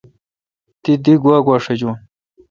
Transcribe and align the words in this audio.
تی 0.81 0.93
دی 1.03 1.13
گوا 1.23 1.37
گوا 1.45 1.57
شجون۔ 1.63 1.95